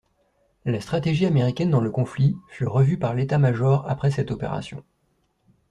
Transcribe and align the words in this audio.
La 0.65 0.81
stratégie 0.81 1.27
américaine 1.27 1.69
dans 1.69 1.79
le 1.79 1.91
conflit 1.91 2.35
fut 2.47 2.65
revue 2.65 2.97
par 2.97 3.13
l'État-major 3.13 3.85
après 3.87 4.09
cette 4.09 4.31
opération. 4.31 4.83